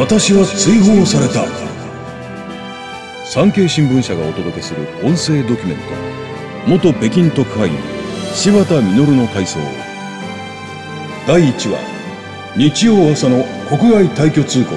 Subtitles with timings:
[0.00, 1.44] 私は追放された。
[3.22, 6.90] 産経新聞社がお届けする音声ドキュメント。
[6.90, 7.78] 元北京特派員
[8.32, 9.58] 柴田実の回想。
[11.26, 11.78] 第1話
[12.56, 14.74] 日曜朝の国外退去通告。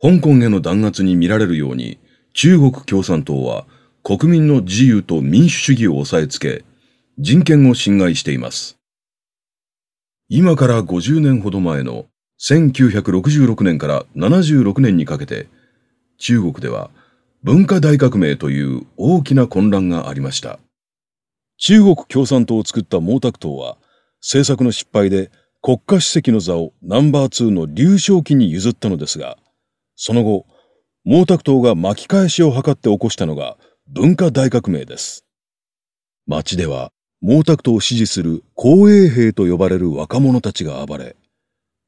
[0.00, 1.98] 香港への弾圧に見られるように
[2.32, 3.66] 中国共産党は
[4.02, 6.64] 国民の自由と民主主義を抑えつけ
[7.18, 8.77] 人権を侵害しています。
[10.30, 12.06] 今から50年ほど前の
[12.40, 15.48] 1966年から76年にかけて、
[16.18, 16.90] 中国では
[17.42, 20.58] 文化大革命という大きな混乱がありました。
[21.56, 23.78] 中国共産党を作った毛沢東は、
[24.20, 25.30] 政策の失敗で
[25.62, 29.38] 国家主席の座をナンバー2の劉少奇に譲ったのですが、
[29.96, 30.46] その後、
[31.04, 35.24] 毛沢東が巻き返しを図って起こしたのが文化大革命です。
[36.26, 41.16] 街では毛沢東を支持する公衛兵と呼ばれる若者たちが暴れ、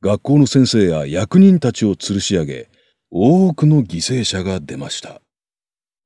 [0.03, 2.69] 学校の先生や役人たちを吊るし上げ、
[3.11, 5.21] 多くの犠牲者が出ました。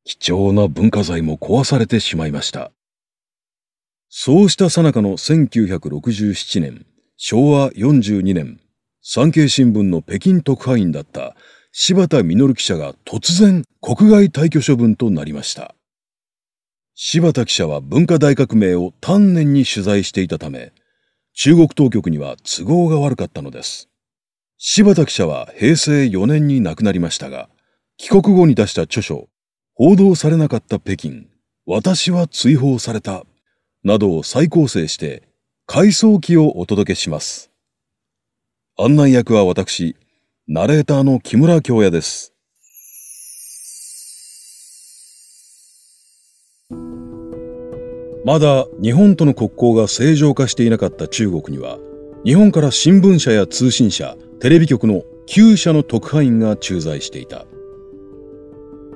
[0.05, 2.71] 貴重な文化財も壊されてしまいました。
[4.11, 8.61] そうした最中の1967年、昭和42年、
[9.01, 11.35] 産経新聞の北京特派員だった
[11.73, 15.75] 柴田実記者が突然国外退去処分となりました。
[16.97, 20.73] 柴田記者は文化大革命を丹念に取材していたため、
[21.33, 23.89] 中国当局には都合が悪かったのです。
[24.59, 27.49] 柴田記者は平成4年に亡くなりましたが、
[27.97, 29.29] 帰国後に出した著書、
[29.75, 31.27] 報道されなかった北京、
[31.67, 33.25] 私は追放された、
[33.83, 35.25] などを再構成して、
[35.67, 37.51] 回想記をお届けします。
[38.79, 39.97] 案内役は私、
[40.47, 42.34] ナレーターの木村京也です。
[48.25, 51.79] まだ日本との国交が正常化していなかった中国には、
[52.25, 57.45] 日本から新聞社や通信社、テレビ局の9社の特派員が駐在していた。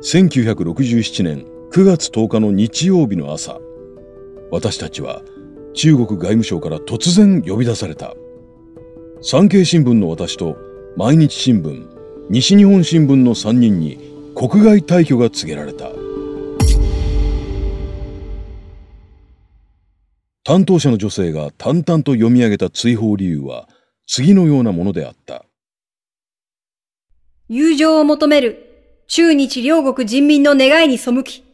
[0.01, 3.61] 1967年9月10日の日曜日の朝、
[4.51, 5.23] 私たちは
[5.75, 8.15] 中国外務省から突然呼び出された。
[9.21, 10.57] 産経新聞の私と
[10.97, 11.87] 毎日新聞、
[12.31, 13.99] 西日本新聞の3人に
[14.35, 15.98] 国外退去が告げられた。
[20.49, 23.69] 担当者の女性が淡々と読み上げた追放理由は
[24.07, 25.45] 次のようなものであった。
[27.51, 31.45] 友情を求める中日両国人民の願いに背き、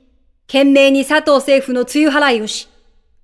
[0.47, 2.69] 懸命に佐藤政府の梅雨払いをし、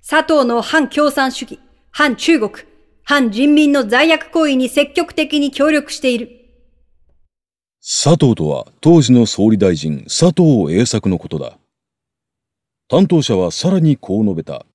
[0.04, 1.60] 佐藤の反共産主義、
[1.92, 2.66] 反中国、
[3.04, 6.30] 反人民の罪悪行為に積極的に協力している。
[7.80, 11.59] 佐藤とは当時の総理大臣佐藤栄作のことだ。
[12.88, 14.66] 担当者はさらにこう述べた。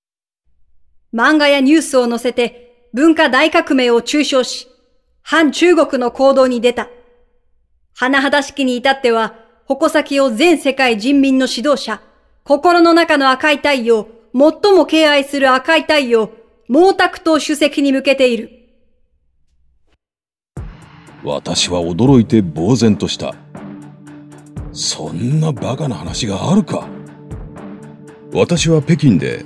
[1.15, 4.67] 漫画やニュースを載せて文化大革命を中傷し、
[5.21, 6.89] 反中国の行動に出た。
[7.97, 12.01] 甚だしきに至っては、矛先を全世界人民の指導者、
[12.43, 16.27] 心の中の赤い太陽、最も敬愛する赤い太陽、
[16.67, 18.49] 毛沢東主席に向けている。
[21.23, 23.33] 私は驚いて呆然とした。
[24.73, 26.89] そんなバカな話があるか。
[28.33, 29.45] 私は北京で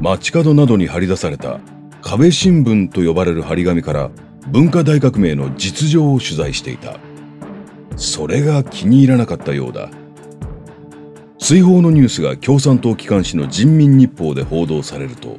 [0.00, 1.60] 街角などに張り出された
[2.00, 4.10] 壁新聞と呼ばれる張り紙から
[4.48, 6.98] 文化大革命の実情を取材していた。
[7.96, 9.90] それが気に入らなかったようだ。
[11.38, 15.36] 追放のニュースが共産党機関紙の人民日報で報道されると、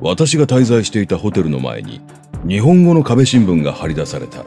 [0.00, 2.00] 私が滞在していたホテルの前に
[2.46, 4.44] 日本語の壁新聞が張り出された。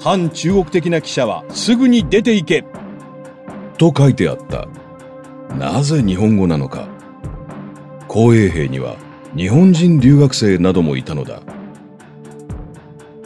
[0.00, 2.64] 反中国的な記者はすぐに出て行け
[3.76, 4.66] と書いてあった。
[5.54, 6.88] なぜ日本語なのか。
[8.08, 8.96] 公衛兵には
[9.36, 11.42] 日本人留学生などもいたのだ。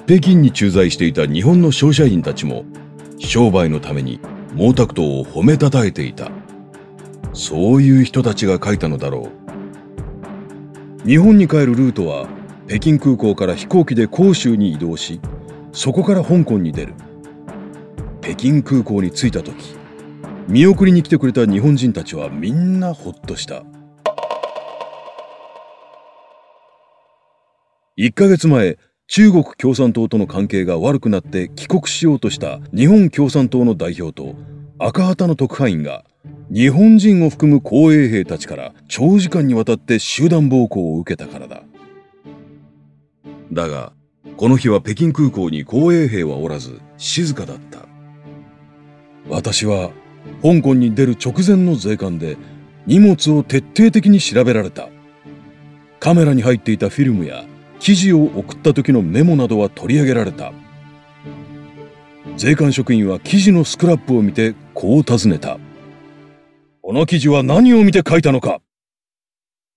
[0.06, 2.64] 北京に駐在していた日本の商社員たちも
[3.18, 4.18] 商売のために
[4.56, 6.32] 毛沢東を褒めたたえていた。
[7.32, 9.30] そういう人たちが書いたのだろ
[11.04, 11.08] う。
[11.08, 12.26] 日本に帰るルートは
[12.66, 15.20] 北京空港から飛行機で広州に移動し
[15.72, 16.94] そこから香港に出る。
[18.20, 19.76] 北京空港に着いた時
[20.48, 23.62] 見送りに来てくれた日本人たちはみんなほっとした。
[27.98, 34.34] 1ヶ月前、中国共産党との関係が悪くなって帰国しようとした日本共産党の代表と
[34.78, 36.02] 赤旗の特派員が
[36.50, 41.64] 日本人を含む公衛兵たちから長時間にわたって集団暴行を受けたからだ。
[43.52, 43.92] だが、
[44.38, 47.80] この日は北京空港に公衛兵はおらず静かだった。
[49.28, 49.90] 私は
[50.42, 52.38] 香港に出る直前の税関で
[52.86, 54.88] 荷物を徹底的に調べられた。
[56.00, 57.44] カメラに入っていたフィルムや
[57.82, 60.52] 記事を送った時のメモなどは取り上げられた。
[62.36, 65.58] 税関職員は記事のスクラップを見てこう尋ねた。
[66.80, 68.60] この記事は何を見て書いたのか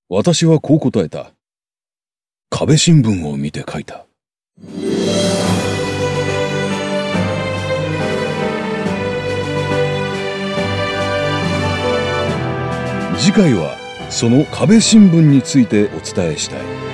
[0.07, 1.31] 私はこう答えた。
[2.51, 4.05] 壁新聞を見て書いた。
[13.17, 13.75] 次回は
[14.11, 16.84] その壁新聞についてお伝えしたい。